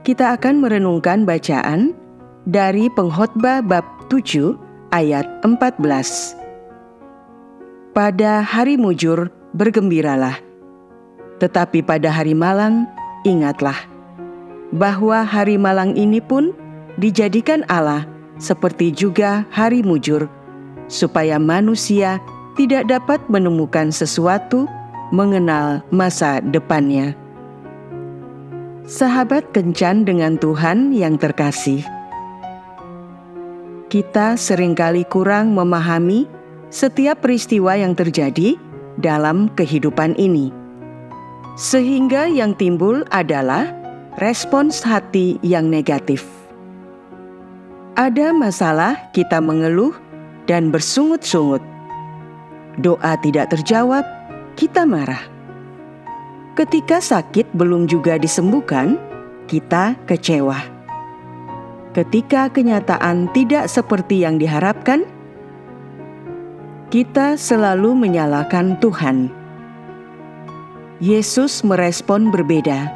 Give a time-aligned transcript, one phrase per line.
[0.00, 1.92] kita akan merenungkan bacaan
[2.48, 4.56] dari Pengkhotbah bab 7
[4.96, 6.32] ayat 14.
[7.92, 10.53] Pada hari mujur, bergembiralah.
[11.44, 12.88] Tetapi pada hari malang,
[13.28, 13.76] ingatlah
[14.72, 16.56] bahwa hari malang ini pun
[16.96, 18.08] dijadikan Allah
[18.40, 20.24] seperti juga hari mujur,
[20.88, 22.16] supaya manusia
[22.56, 24.64] tidak dapat menemukan sesuatu
[25.12, 27.12] mengenal masa depannya.
[28.88, 31.84] Sahabat kencan dengan Tuhan yang terkasih,
[33.92, 36.24] kita sering kali kurang memahami
[36.72, 38.56] setiap peristiwa yang terjadi
[38.96, 40.63] dalam kehidupan ini.
[41.54, 43.70] Sehingga yang timbul adalah
[44.18, 46.26] respons hati yang negatif.
[47.94, 49.94] Ada masalah kita mengeluh
[50.50, 51.62] dan bersungut-sungut.
[52.82, 54.02] Doa tidak terjawab,
[54.58, 55.22] kita marah.
[56.58, 58.98] Ketika sakit belum juga disembuhkan,
[59.46, 60.58] kita kecewa.
[61.94, 65.06] Ketika kenyataan tidak seperti yang diharapkan,
[66.90, 69.43] kita selalu menyalahkan Tuhan.
[71.02, 72.86] Yesus merespon berbeda.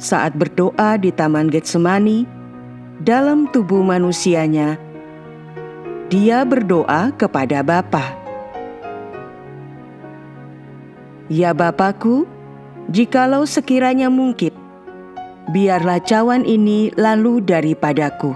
[0.00, 2.24] Saat berdoa di Taman Getsemani,
[3.04, 4.80] dalam tubuh manusianya,
[6.08, 8.16] dia berdoa kepada Bapa.
[11.28, 12.24] Ya Bapakku,
[12.88, 14.56] jikalau sekiranya mungkin,
[15.52, 18.32] biarlah cawan ini lalu daripadaku.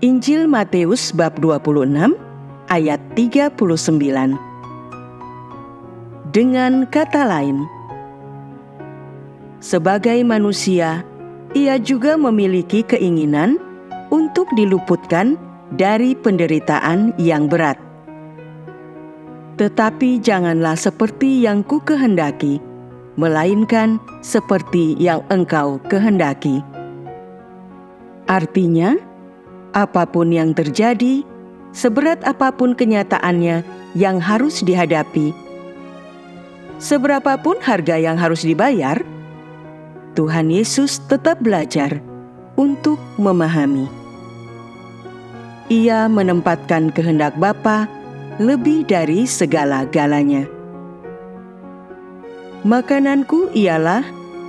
[0.00, 2.16] Injil Matius bab 26
[2.72, 4.53] ayat 39.
[6.34, 7.62] Dengan kata lain,
[9.62, 11.06] sebagai manusia,
[11.54, 13.54] ia juga memiliki keinginan
[14.10, 15.38] untuk diluputkan
[15.78, 17.78] dari penderitaan yang berat.
[19.62, 22.58] Tetapi janganlah seperti yang ku kehendaki,
[23.14, 26.66] melainkan seperti yang engkau kehendaki.
[28.26, 28.98] Artinya,
[29.70, 31.22] apa pun yang terjadi,
[31.70, 33.62] seberat apa pun kenyataannya
[33.94, 35.43] yang harus dihadapi,
[36.78, 39.00] seberapapun harga yang harus dibayar,
[40.14, 41.98] Tuhan Yesus tetap belajar
[42.54, 43.90] untuk memahami.
[45.72, 47.90] Ia menempatkan kehendak Bapa
[48.38, 50.46] lebih dari segala-galanya.
[52.64, 54.06] Makananku ialah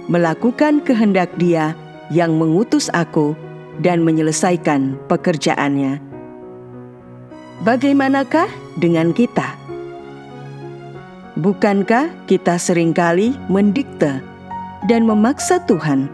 [0.08, 1.76] melakukan kehendak Dia
[2.14, 3.34] yang mengutus aku
[3.82, 6.00] dan menyelesaikan pekerjaannya.
[7.66, 8.48] Bagaimanakah
[8.78, 9.65] dengan kita?
[11.36, 14.24] Bukankah kita sering kali mendikte
[14.88, 16.08] dan memaksa Tuhan?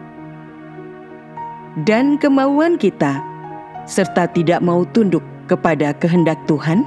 [1.85, 3.21] Dan kemauan kita,
[3.85, 6.81] serta tidak mau tunduk kepada kehendak Tuhan?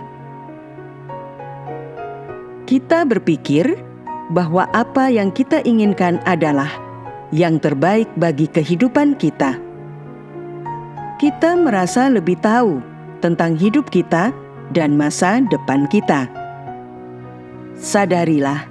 [2.67, 3.79] Kita berpikir
[4.35, 6.75] bahwa apa yang kita inginkan adalah
[7.31, 9.63] yang terbaik bagi kehidupan kita.
[11.23, 12.83] Kita merasa lebih tahu
[13.23, 14.35] tentang hidup kita
[14.75, 16.44] dan masa depan kita.
[17.75, 18.71] Sadarilah,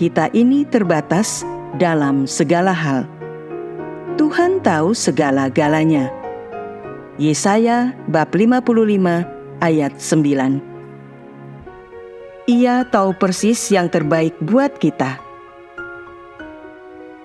[0.00, 1.44] kita ini terbatas
[1.76, 3.04] dalam segala hal.
[4.16, 6.08] Tuhan tahu segala-galanya.
[7.20, 8.72] Yesaya bab 55
[9.60, 10.64] ayat 9
[12.48, 15.20] Ia tahu persis yang terbaik buat kita.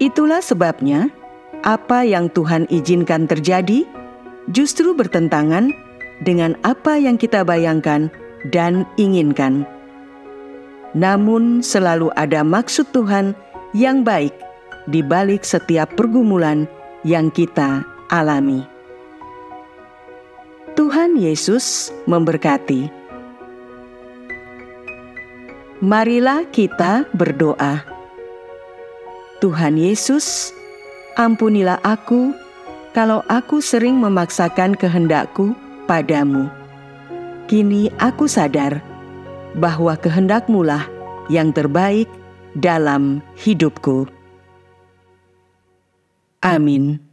[0.03, 1.07] Itulah sebabnya
[1.63, 3.88] apa yang Tuhan izinkan terjadi
[4.51, 5.72] justru bertentangan
[6.28, 8.12] dengan apa yang kita bayangkan
[8.51, 9.76] dan inginkan.
[10.96, 13.36] Namun, selalu ada maksud Tuhan
[13.75, 14.31] yang baik
[14.88, 16.64] di balik setiap pergumulan
[17.03, 18.64] yang kita alami.
[20.78, 22.88] Tuhan Yesus memberkati.
[25.84, 27.83] Marilah kita berdoa.
[29.38, 30.50] Tuhan Yesus,
[31.19, 32.33] ampunilah aku
[32.98, 35.54] kalau aku sering memaksakan kehendakku
[35.86, 36.50] padamu.
[37.45, 38.81] Kini aku sadar
[39.57, 40.86] bahwa kehendakmu lah
[41.27, 42.07] yang terbaik
[42.54, 44.07] dalam hidupku.
[46.45, 47.06] Amin.